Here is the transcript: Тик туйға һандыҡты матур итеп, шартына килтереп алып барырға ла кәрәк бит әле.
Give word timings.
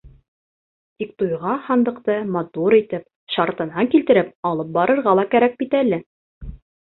Тик 1.01 1.11
туйға 1.21 1.51
һандыҡты 1.65 2.15
матур 2.37 2.77
итеп, 2.79 3.05
шартына 3.35 3.85
килтереп 3.91 4.33
алып 4.53 4.71
барырға 4.81 5.13
ла 5.21 5.27
кәрәк 5.35 5.55
бит 5.63 5.77
әле. 5.81 6.01